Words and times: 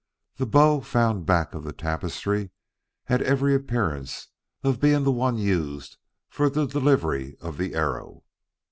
The 0.37 0.47
bow 0.47 0.79
found 0.81 1.27
back 1.27 1.53
of 1.53 1.63
the 1.63 1.71
tapestry 1.73 2.49
had 3.03 3.21
every 3.21 3.53
appearance 3.53 4.29
of 4.63 4.79
being 4.79 5.03
the 5.03 5.11
one 5.11 5.37
used 5.37 5.97
for 6.27 6.49
the 6.49 6.65
delivery 6.65 7.37
of 7.39 7.59
the 7.59 7.75
arrow. 7.75 8.23